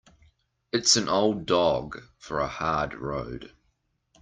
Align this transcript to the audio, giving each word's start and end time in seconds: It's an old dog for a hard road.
It's 0.73 0.97
an 0.97 1.07
old 1.07 1.45
dog 1.45 2.01
for 2.17 2.39
a 2.39 2.47
hard 2.47 2.95
road. 2.95 3.53